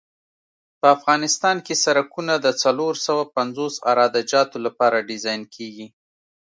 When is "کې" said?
1.65-1.75